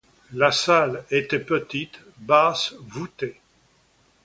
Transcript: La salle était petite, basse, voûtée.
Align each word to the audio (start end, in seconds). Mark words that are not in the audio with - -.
La 0.33 0.51
salle 0.51 1.03
était 1.11 1.37
petite, 1.37 1.99
basse, 2.17 2.73
voûtée. 2.87 3.39